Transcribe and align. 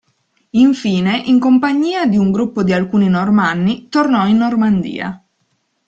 Infine 0.57 1.21
in 1.27 1.37
compagnia 1.39 2.07
di 2.07 2.17
un 2.17 2.31
gruppo 2.31 2.63
di 2.63 2.73
alcuni 2.73 3.07
Normanni 3.07 3.87
tornò 3.87 4.25
in 4.25 4.37
Normandia. 4.37 5.23